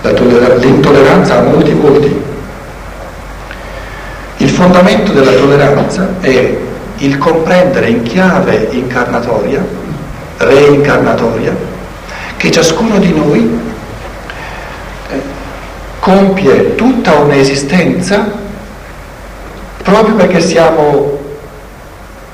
[0.00, 2.22] Toller- l'intolleranza ha molti volti.
[4.38, 6.58] Il fondamento della tolleranza è
[6.96, 9.64] il comprendere in chiave incarnatoria,
[10.38, 11.54] reincarnatoria,
[12.36, 13.70] che ciascuno di noi
[16.02, 18.28] compie tutta un'esistenza
[19.84, 21.16] proprio perché siamo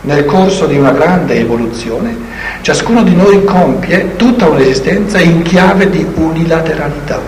[0.03, 2.17] nel corso di una grande evoluzione,
[2.63, 7.21] ciascuno di noi compie tutta un'esistenza in chiave di unilateralità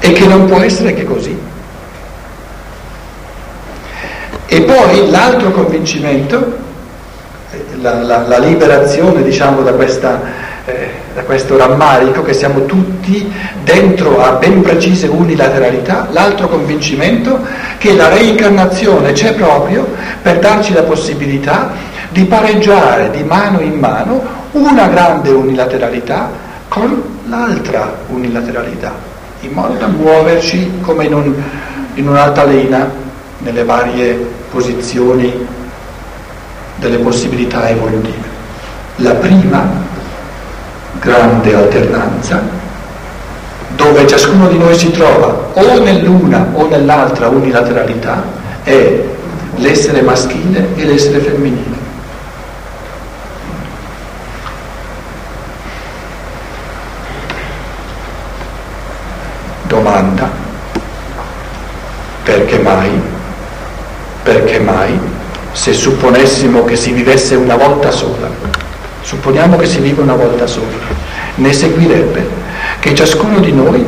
[0.00, 1.38] e che non può essere che così.
[4.46, 6.58] E poi l'altro convincimento,
[7.80, 10.20] la, la, la liberazione diciamo da questa
[10.64, 13.30] eh, da questo rammarico che siamo tutti
[13.64, 17.40] dentro a ben precise unilateralità, l'altro convincimento
[17.78, 19.86] che la reincarnazione c'è proprio
[20.22, 21.70] per darci la possibilità
[22.10, 24.22] di pareggiare di mano in mano
[24.52, 26.30] una grande unilateralità
[26.68, 28.94] con l'altra unilateralità,
[29.40, 31.34] in modo da muoverci come in, un,
[31.94, 32.90] in un'altalena
[33.38, 34.14] nelle varie
[34.50, 35.46] posizioni
[36.76, 38.30] delle possibilità evolutive.
[38.96, 39.90] La prima
[41.02, 42.40] grande alternanza,
[43.70, 48.22] dove ciascuno di noi si trova o nell'una o nell'altra unilateralità,
[48.62, 49.02] è
[49.56, 51.80] l'essere maschile e l'essere femminile.
[59.64, 60.30] Domanda,
[62.22, 62.90] perché mai?
[64.22, 64.96] Perché mai?
[65.50, 68.51] Se supponessimo che si vivesse una volta sola,
[69.02, 70.66] supponiamo che si vive una volta sola,
[71.36, 72.28] ne seguirebbe
[72.80, 73.84] che ciascuno di noi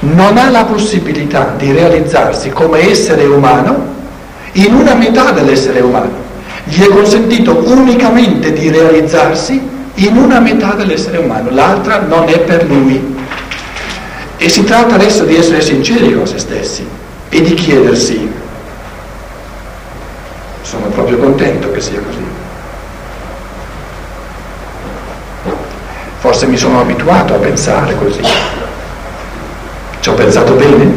[0.00, 3.96] non ha la possibilità di realizzarsi come essere umano
[4.52, 6.26] in una metà dell'essere umano.
[6.64, 12.64] Gli è consentito unicamente di realizzarsi in una metà dell'essere umano, l'altra non è per
[12.66, 13.16] lui.
[14.36, 16.86] E si tratta adesso di essere sinceri con se stessi
[17.28, 18.30] e di chiedersi,
[20.62, 22.17] sono proprio contento che sia così.
[26.28, 28.20] Forse mi sono abituato a pensare così.
[30.00, 30.92] Ci ho pensato bene?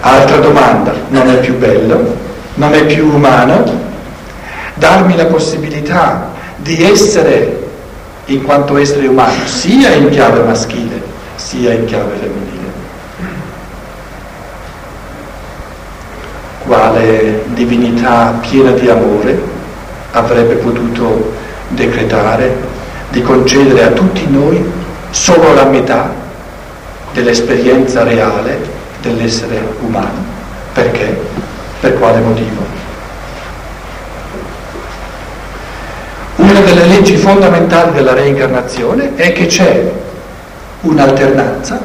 [0.00, 2.18] Altra domanda, non è più bello?
[2.56, 3.64] Non è più umano?
[4.74, 7.70] Darmi la possibilità di essere
[8.26, 11.02] in quanto essere umano, sia in chiave maschile,
[11.36, 12.72] sia in chiave femminile.
[16.66, 19.42] Quale divinità piena di amore
[20.10, 21.32] avrebbe potuto
[21.68, 22.71] decretare
[23.12, 24.64] di concedere a tutti noi
[25.10, 26.10] solo la metà
[27.12, 28.58] dell'esperienza reale
[29.02, 30.24] dell'essere umano.
[30.72, 31.20] Perché?
[31.80, 32.64] Per quale motivo?
[36.36, 39.92] Una delle leggi fondamentali della reincarnazione è che c'è
[40.80, 41.80] un'alternanza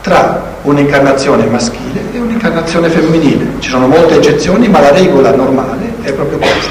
[0.00, 3.46] tra un'incarnazione maschile e un'incarnazione femminile.
[3.60, 6.70] Ci sono molte eccezioni, ma la regola normale è proprio questa.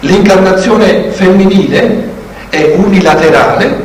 [0.00, 2.14] L'incarnazione femminile
[2.48, 3.84] è unilaterale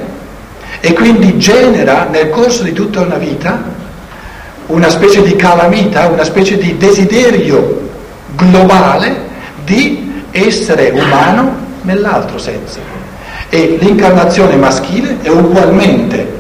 [0.80, 3.80] e quindi genera nel corso di tutta una vita
[4.68, 7.90] una specie di calamita, una specie di desiderio
[8.36, 9.30] globale
[9.66, 12.80] di essere umano nell'altro senso.
[13.50, 16.40] E l'incarnazione maschile è ugualmente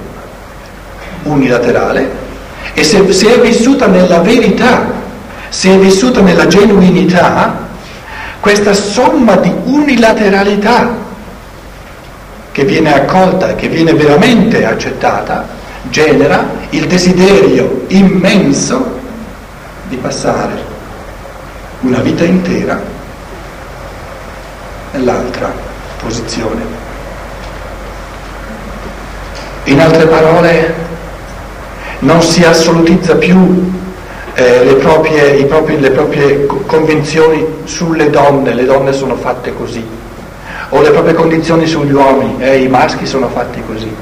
[1.23, 2.19] unilaterale
[2.73, 4.91] e se, se è vissuta nella verità,
[5.49, 7.67] se è vissuta nella genuinità,
[8.39, 11.09] questa somma di unilateralità
[12.51, 15.47] che viene accolta, che viene veramente accettata,
[15.89, 18.99] genera il desiderio immenso
[19.87, 20.69] di passare
[21.81, 22.79] una vita intera
[24.91, 25.51] nell'altra
[26.01, 26.79] posizione.
[29.65, 30.73] In altre parole,
[31.99, 33.71] non si assolutizza più
[34.33, 39.85] eh, le, proprie, propri, le proprie convinzioni sulle donne, le donne sono fatte così,
[40.73, 43.93] o le proprie condizioni sugli uomini, eh, i maschi sono fatti così.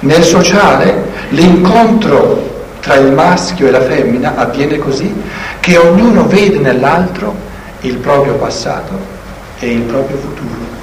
[0.00, 5.14] Nel sociale l'incontro tra il maschio e la femmina avviene così
[5.60, 7.34] che ognuno vede nell'altro
[7.80, 8.98] il proprio passato
[9.58, 10.80] e il proprio futuro.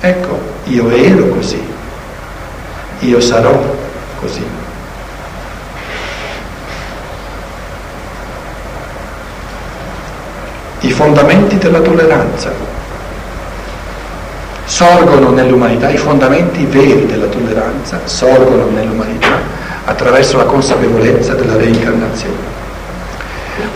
[0.00, 1.62] Ecco, io ero così,
[3.00, 3.76] io sarò
[4.18, 4.44] così.
[10.80, 12.69] I fondamenti della tolleranza
[14.70, 19.36] sorgono nell'umanità, i fondamenti veri della tolleranza sorgono nell'umanità
[19.84, 22.58] attraverso la consapevolezza della reincarnazione.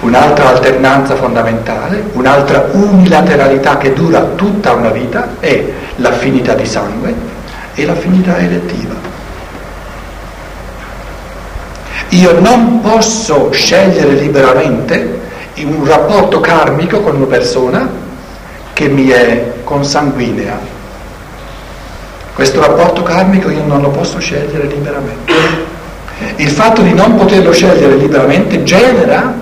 [0.03, 5.65] Un'altra alternanza fondamentale, un'altra unilateralità che dura tutta una vita è
[5.97, 7.13] l'affinità di sangue
[7.75, 8.95] e l'affinità elettiva.
[12.11, 15.23] Io non posso scegliere liberamente
[15.57, 17.91] un rapporto karmico con una persona
[18.73, 20.74] che mi è consanguinea.
[22.35, 25.33] Questo rapporto karmico io non lo posso scegliere liberamente.
[26.37, 29.33] Il fatto di non poterlo scegliere liberamente genera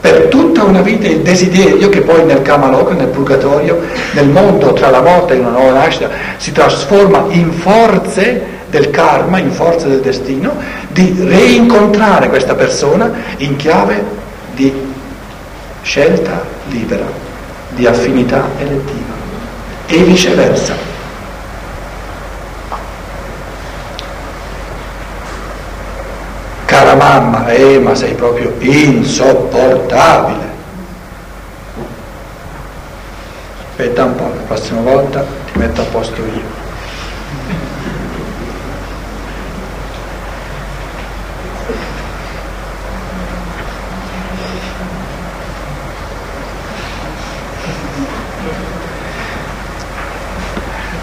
[0.00, 3.80] per tutta una vita il desiderio che poi nel Kamaloka, nel purgatorio,
[4.12, 9.38] nel mondo tra la morte e una nuova nascita si trasforma in forze del karma,
[9.38, 10.54] in forze del destino,
[10.88, 14.04] di reincontrare questa persona in chiave
[14.54, 14.72] di
[15.82, 17.06] scelta libera,
[17.70, 19.14] di affinità elettiva
[19.86, 20.95] e viceversa.
[27.06, 30.54] Mamma, eh ma sei proprio insopportabile.
[33.70, 36.64] Aspetta un po', la prossima volta ti metto a posto io.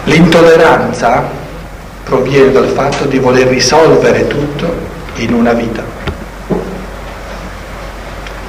[0.06, 1.22] L'intolleranza
[2.04, 5.93] proviene dal fatto di voler risolvere tutto in una vita.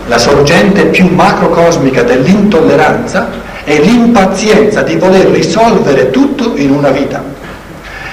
[0.07, 3.29] La sorgente più macrocosmica dell'intolleranza
[3.63, 7.23] è l'impazienza di voler risolvere tutto in una vita.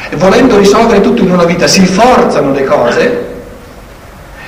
[0.08, 3.26] E volendo risolvere tutto in una vita si forzano le cose,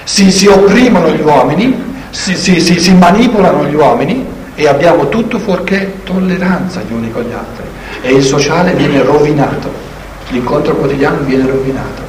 [0.04, 6.00] si, si opprimono gli uomini, si, si, si manipolano gli uomini e abbiamo tutto fuorché
[6.04, 7.64] tolleranza gli uni con gli altri.
[8.00, 9.70] E il sociale viene rovinato,
[10.30, 12.04] l'incontro quotidiano viene rovinato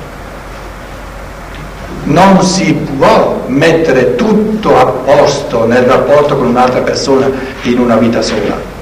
[2.06, 7.30] non si può mettere tutto a posto nel rapporto con un'altra persona
[7.64, 8.74] in una vita sola.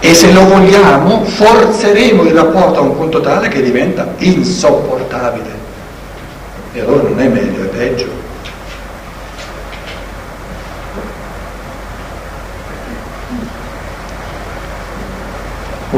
[0.00, 5.60] E se lo vogliamo, forzeremo il rapporto a un punto tale che diventa insopportabile.
[6.72, 8.21] E allora non è meglio, è peggio.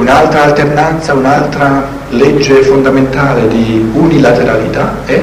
[0.05, 5.19] Un'altra alternanza, un'altra legge fondamentale di unilateralità è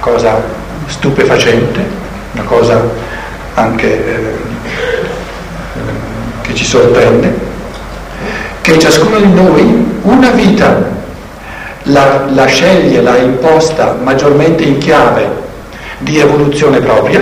[0.00, 0.42] cosa
[0.86, 1.84] stupefacente,
[2.32, 2.82] una cosa
[3.52, 4.34] anche eh,
[6.40, 7.38] che ci sorprende,
[8.62, 10.82] che ciascuno di noi una vita
[11.82, 15.28] la, la sceglie, l'ha imposta maggiormente in chiave
[15.98, 17.20] di evoluzione propria,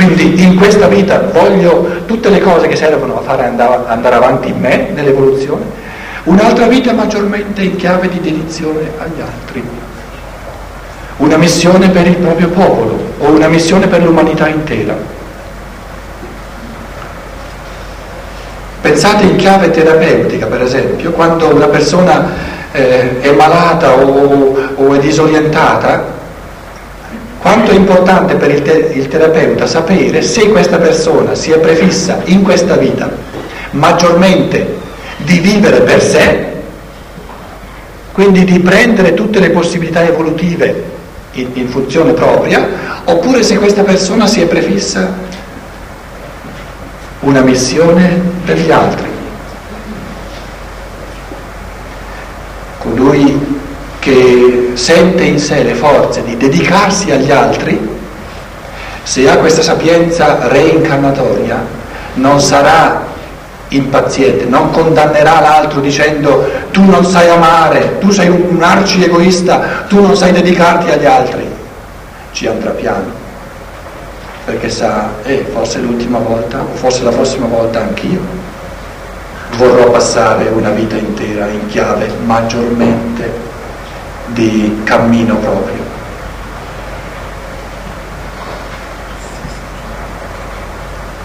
[0.00, 4.48] quindi in questa vita voglio tutte le cose che servono a fare andare, andare avanti
[4.48, 5.62] in me, nell'evoluzione,
[6.24, 9.62] un'altra vita maggiormente in chiave di dedizione agli altri.
[11.18, 14.96] Una missione per il proprio popolo o una missione per l'umanità intera.
[18.80, 22.26] Pensate in chiave terapeutica, per esempio, quando una persona
[22.72, 26.09] eh, è malata o, o è disorientata,
[27.40, 32.20] quanto è importante per il, te- il terapeuta sapere se questa persona si è prefissa
[32.26, 33.10] in questa vita
[33.72, 34.78] maggiormente
[35.18, 36.46] di vivere per sé,
[38.12, 40.84] quindi di prendere tutte le possibilità evolutive
[41.32, 45.28] in, in funzione propria, oppure se questa persona si è prefissa
[47.20, 49.08] una missione per gli altri.
[52.78, 53.58] Colui
[54.00, 57.78] che sente in sé le forze di dedicarsi agli altri,
[59.02, 61.64] se ha questa sapienza reincarnatoria,
[62.14, 63.06] non sarà
[63.68, 70.00] impaziente, non condannerà l'altro dicendo tu non sai amare, tu sei un arci egoista, tu
[70.00, 71.48] non sai dedicarti agli altri.
[72.32, 73.12] Ci andrà piano,
[74.44, 78.20] perché sa, eh, forse l'ultima volta, o forse la prossima volta anch'io
[79.56, 83.49] vorrò passare una vita intera in chiave maggiormente
[84.32, 85.88] di cammino proprio.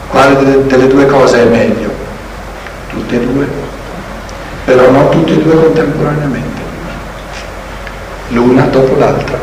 [0.10, 1.91] Quale delle, due cose è meglio?
[2.89, 3.47] Tutte e due,
[4.64, 6.62] però non tutte e due contemporaneamente,
[8.30, 9.38] l'una dopo l'altra.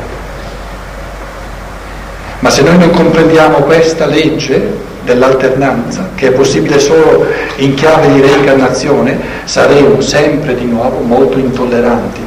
[2.38, 8.20] Ma se noi non comprendiamo questa legge dell'alternanza, che è possibile solo in chiave di
[8.20, 12.20] reincarnazione, saremo sempre di nuovo molto intolleranti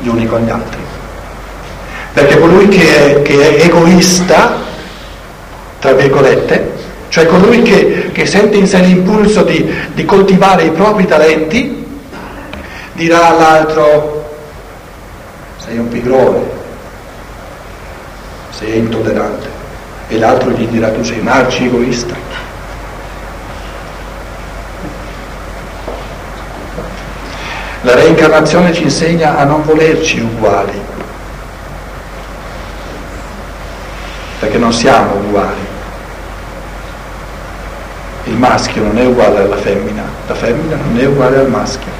[0.00, 0.71] gli uni con gli altri.
[2.12, 4.60] Perché colui che è, che è egoista,
[5.78, 6.72] tra virgolette,
[7.08, 11.84] cioè colui che, che sente in sé l'impulso di, di coltivare i propri talenti,
[12.92, 14.36] dirà all'altro
[15.58, 16.40] sei un pigrone,
[18.50, 19.48] sei intollerante
[20.08, 22.14] e l'altro gli dirà tu sei un arci egoista.
[27.82, 30.80] La reincarnazione ci insegna a non volerci uguali,
[34.42, 35.64] perché non siamo uguali.
[38.24, 41.92] Il maschio non è uguale alla femmina, la femmina non è uguale al maschio.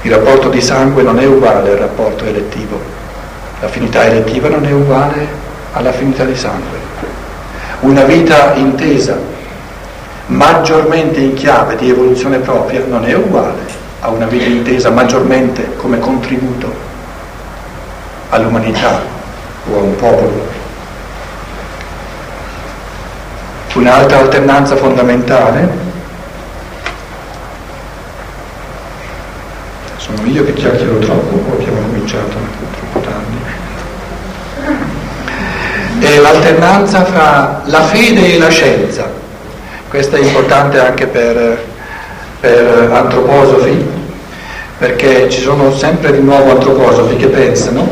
[0.00, 2.80] Il rapporto di sangue non è uguale al rapporto elettivo,
[3.60, 5.28] l'affinità elettiva non è uguale
[5.74, 6.78] all'affinità di sangue.
[7.80, 9.16] Una vita intesa
[10.26, 13.60] maggiormente in chiave di evoluzione propria non è uguale
[14.00, 16.74] a una vita intesa maggiormente come contributo
[18.30, 19.00] all'umanità
[19.70, 20.61] o a un popolo.
[23.74, 25.68] Un'altra alternanza fondamentale,
[29.96, 32.36] sono io che chiacchiero troppo o abbiamo cominciato
[32.78, 33.38] troppo tardi,
[36.04, 39.10] è l'alternanza fra la fede e la scienza.
[39.88, 41.70] Questo è importante anche per
[42.42, 43.86] per antroposofi,
[44.76, 47.88] perché ci sono sempre di nuovo antroposofi che pensano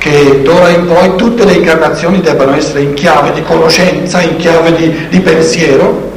[0.00, 4.74] che d'ora in poi tutte le incarnazioni debbano essere in chiave di conoscenza, in chiave
[4.74, 6.10] di, di pensiero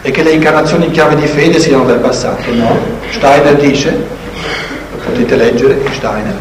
[0.00, 2.78] e che le incarnazioni in chiave di fede siano del passato, no?
[3.10, 6.34] Steiner dice, lo potete leggere, Steiner,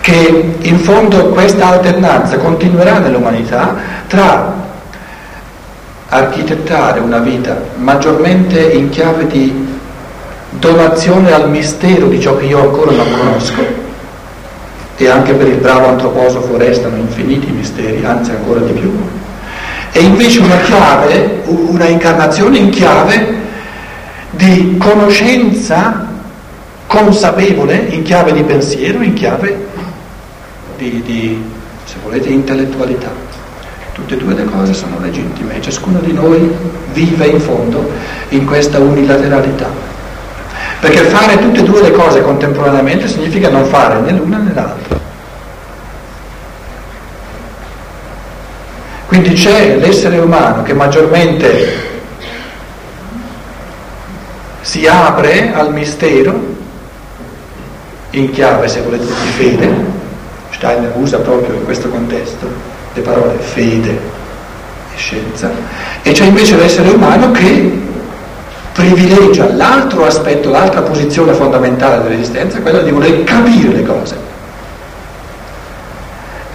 [0.00, 4.54] che in fondo questa alternanza continuerà nell'umanità tra
[6.08, 9.76] architettare una vita maggiormente in chiave di
[10.52, 13.86] donazione al mistero di ciò che io ancora non conosco
[14.98, 18.92] e anche per il bravo antroposofo restano infiniti misteri, anzi ancora di più,
[19.92, 23.36] e invece una chiave, una incarnazione in chiave
[24.32, 26.06] di conoscenza
[26.86, 29.66] consapevole, in chiave di pensiero, in chiave
[30.76, 31.42] di, di
[31.84, 33.10] se volete, intellettualità.
[33.92, 36.54] Tutte e due le cose sono legittime e ciascuno di noi
[36.92, 37.90] vive in fondo
[38.30, 39.87] in questa unilateralità.
[40.80, 44.96] Perché fare tutte e due le cose contemporaneamente significa non fare né l'una né l'altra.
[49.06, 51.86] Quindi c'è l'essere umano che maggiormente
[54.60, 56.56] si apre al mistero
[58.10, 59.96] in chiave, se volete, di fede.
[60.50, 62.46] Steiner usa proprio in questo contesto
[62.92, 63.90] le parole fede
[64.94, 65.50] e scienza,
[66.02, 67.86] e c'è invece l'essere umano che
[68.78, 74.16] privilegia l'altro aspetto, l'altra posizione fondamentale dell'esistenza, quella di voler capire le cose.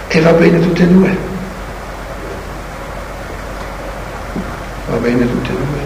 [0.08, 1.16] E va bene tutte e due.
[4.88, 5.82] Va bene tutte e due.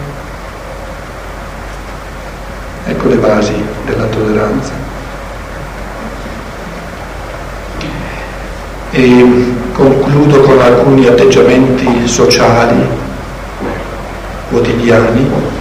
[2.85, 4.71] Ecco le basi della tolleranza.
[8.91, 12.87] E concludo con alcuni atteggiamenti sociali
[14.49, 15.57] quotidiani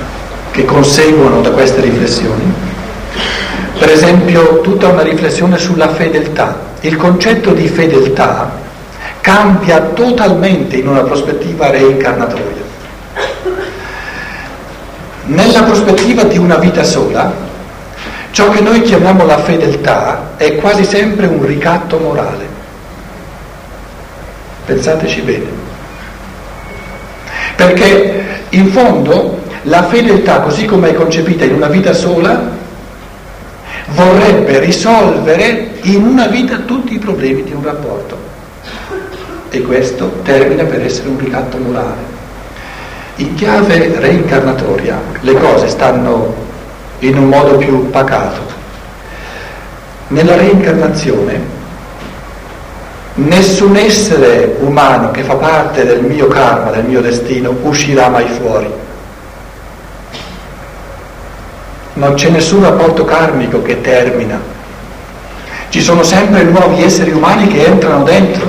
[0.58, 2.52] che conseguono da queste riflessioni.
[3.78, 6.58] Per esempio tutta una riflessione sulla fedeltà.
[6.80, 8.50] Il concetto di fedeltà
[9.20, 12.66] cambia totalmente in una prospettiva reincarnatoria.
[15.26, 17.46] Nella prospettiva di una vita sola
[18.30, 22.46] Ciò che noi chiamiamo la fedeltà è quasi sempre un ricatto morale.
[24.66, 25.46] Pensateci bene.
[27.56, 29.37] Perché in fondo
[29.68, 32.56] la fedeltà, così come è concepita in una vita sola,
[33.88, 38.16] vorrebbe risolvere in una vita tutti i problemi di un rapporto.
[39.50, 42.16] E questo termina per essere un ricatto morale.
[43.16, 46.34] In chiave reincarnatoria le cose stanno
[47.00, 48.56] in un modo più pacato.
[50.08, 51.56] Nella reincarnazione
[53.14, 58.86] nessun essere umano che fa parte del mio karma, del mio destino, uscirà mai fuori.
[61.98, 64.40] Non c'è nessun rapporto karmico che termina.
[65.68, 68.48] Ci sono sempre nuovi esseri umani che entrano dentro,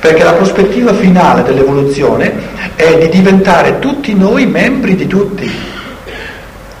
[0.00, 2.32] perché la prospettiva finale dell'evoluzione
[2.74, 5.48] è di diventare tutti noi membri di tutti.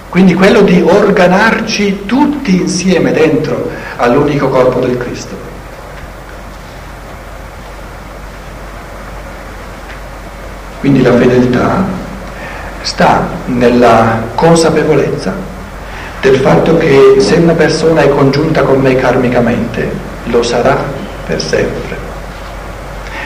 [0.08, 5.36] Quindi quello di organarci tutti insieme dentro all'unico corpo del Cristo.
[10.80, 11.84] Quindi la fedeltà
[12.80, 15.49] sta nella consapevolezza
[16.20, 19.90] del fatto che se una persona è congiunta con me karmicamente,
[20.24, 20.76] lo sarà
[21.26, 21.96] per sempre.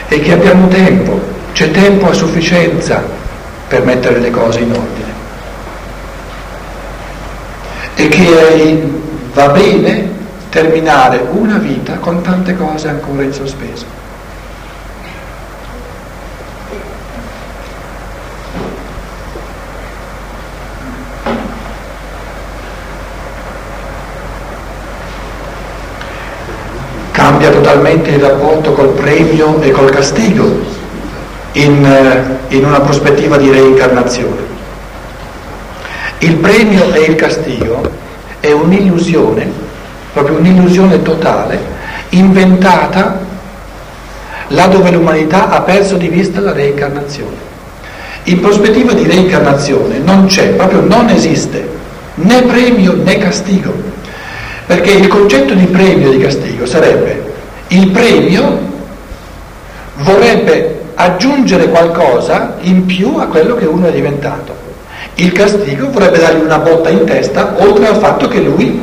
[0.07, 1.19] E che abbiamo tempo,
[1.51, 3.03] c'è tempo a sufficienza
[3.67, 5.13] per mettere le cose in ordine.
[7.95, 8.83] E che
[9.33, 10.09] va bene
[10.49, 13.94] terminare una vita con tante cose ancora in sospeso.
[27.75, 30.43] Cambia totalmente il rapporto col premio e col castigo
[31.53, 34.53] in, eh, in una prospettiva di reincarnazione.
[36.19, 37.81] Il premio e il castigo
[38.39, 39.51] è un'illusione,
[40.13, 41.59] proprio un'illusione totale,
[42.09, 43.19] inventata
[44.49, 47.53] là dove l'umanità ha perso di vista la reincarnazione.
[48.23, 51.67] In prospettiva di reincarnazione non c'è, proprio non esiste
[52.15, 53.93] né premio né castigo.
[54.65, 57.24] Perché il concetto di premio e di castigo sarebbe
[57.75, 58.73] il premio
[59.95, 64.55] vorrebbe aggiungere qualcosa in più a quello che uno è diventato.
[65.15, 68.81] Il castigo vorrebbe dargli una botta in testa oltre al fatto che lui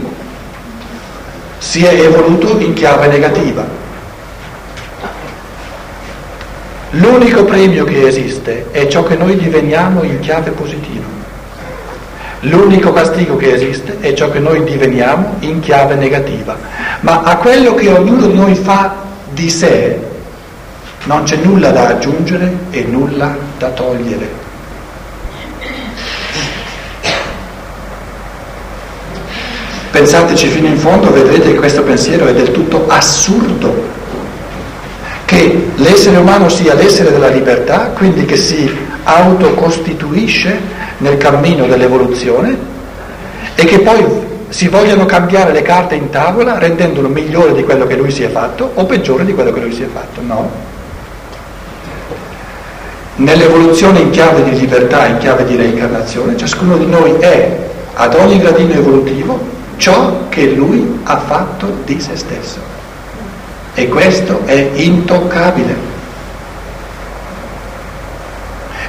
[1.58, 3.64] si è evoluto in chiave negativa.
[6.90, 11.21] L'unico premio che esiste è ciò che noi diveniamo in chiave positiva.
[12.44, 16.56] L'unico castigo che esiste è ciò che noi diveniamo in chiave negativa.
[17.00, 18.96] Ma a quello che ognuno di noi fa
[19.30, 20.00] di sé
[21.04, 24.40] non c'è nulla da aggiungere e nulla da togliere.
[29.92, 34.00] Pensateci fino in fondo, vedrete che questo pensiero è del tutto assurdo.
[35.26, 40.60] Che l'essere umano sia l'essere della libertà, quindi che si autocostituisce
[40.98, 42.56] nel cammino dell'evoluzione
[43.54, 47.96] e che poi si vogliono cambiare le carte in tavola rendendolo migliore di quello che
[47.96, 50.20] lui si è fatto o peggiore di quello che lui si è fatto.
[50.20, 50.50] No.
[53.16, 58.38] Nell'evoluzione in chiave di libertà, in chiave di reincarnazione, ciascuno di noi è ad ogni
[58.38, 59.40] gradino evolutivo
[59.76, 62.58] ciò che lui ha fatto di se stesso.
[63.74, 65.91] E questo è intoccabile.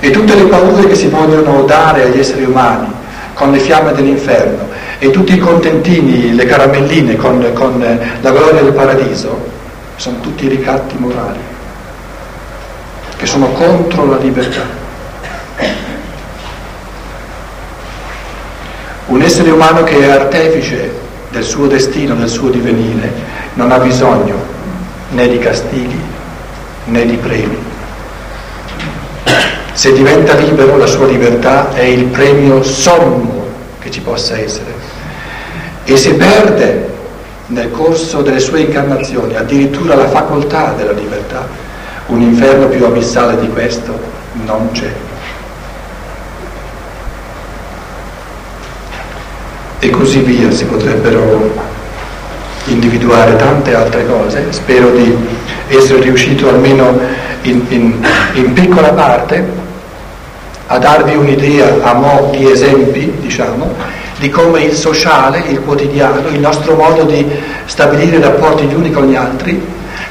[0.04, 2.92] E tutte le paure che si vogliono dare agli esseri umani
[3.34, 4.68] con le fiamme dell'inferno
[5.00, 7.80] e tutti i contentini, le caramelline con, con
[8.20, 9.50] la gloria del paradiso,
[9.96, 11.40] sono tutti ricatti morali
[13.16, 14.66] che sono contro la libertà.
[19.06, 21.00] Un essere umano che è artefice
[21.30, 23.10] del suo destino, del suo divenire,
[23.54, 24.36] non ha bisogno
[25.12, 26.02] né di castighi
[26.88, 27.72] né di premi.
[29.74, 33.48] Se diventa libero, la sua libertà è il premio sommo
[33.80, 34.72] che ci possa essere.
[35.84, 36.92] E se perde
[37.48, 41.48] nel corso delle sue incarnazioni addirittura la facoltà della libertà,
[42.08, 44.00] un inferno più abissale di questo
[44.46, 44.92] non c'è.
[49.80, 51.52] E così via si potrebbero
[52.66, 54.46] individuare tante altre cose.
[54.52, 55.18] Spero di
[55.68, 56.98] essere riuscito almeno
[57.42, 59.63] in, in, in piccola parte
[60.74, 63.72] a darvi un'idea a mo' di esempi, diciamo,
[64.18, 67.30] di come il sociale, il quotidiano, il nostro modo di
[67.66, 69.64] stabilire rapporti gli uni con gli altri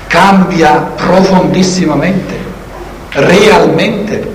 [0.06, 2.34] cambia profondissimamente,
[3.10, 4.30] realmente,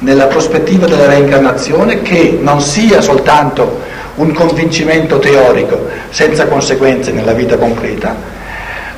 [0.00, 3.80] nella prospettiva della reincarnazione che non sia soltanto
[4.16, 8.14] un convincimento teorico senza conseguenze nella vita concreta,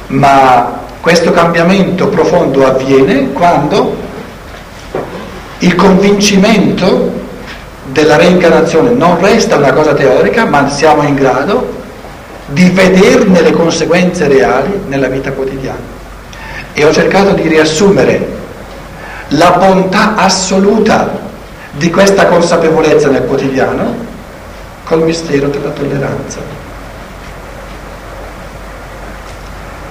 [0.09, 4.07] ma questo cambiamento profondo avviene quando
[5.61, 7.27] il convincimento
[7.87, 11.77] della reincarnazione non resta una cosa teorica, ma siamo in grado
[12.47, 15.97] di vederne le conseguenze reali nella vita quotidiana.
[16.73, 18.37] E ho cercato di riassumere
[19.29, 21.27] la bontà assoluta
[21.73, 24.07] di questa consapevolezza nel quotidiano
[24.85, 26.41] col mistero della tolleranza.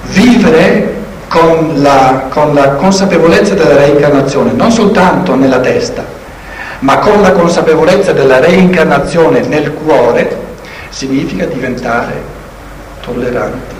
[0.02, 0.97] Vivere
[1.28, 6.04] con la, con la consapevolezza della reincarnazione, non soltanto nella testa,
[6.80, 10.46] ma con la consapevolezza della reincarnazione nel cuore,
[10.88, 12.22] significa diventare
[13.02, 13.76] tolleranti.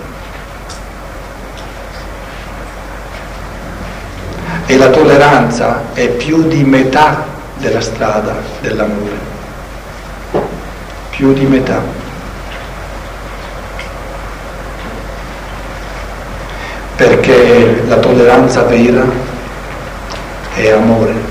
[4.65, 7.25] E la tolleranza è più di metà
[7.57, 9.29] della strada dell'amore
[11.19, 11.81] più di metà.
[16.99, 19.05] Perché la tolleranza vera
[20.53, 21.28] è amore.